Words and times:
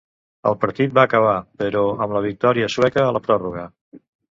El 0.51 0.55
partit 0.63 0.95
va 0.99 1.03
acabar, 1.09 1.37
però, 1.65 1.85
amb 2.07 2.19
la 2.19 2.25
victòria 2.29 2.75
sueca 2.79 3.09
a 3.09 3.17
la 3.19 3.27
pròrroga. 3.31 3.73